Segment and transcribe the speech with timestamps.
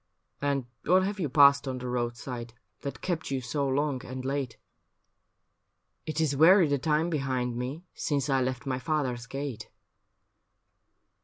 [0.51, 4.57] 'And what have you passed on the roadside That kept you so long and late?
[6.07, 9.69] ''It is weary the time behind me Since I left my father's gate.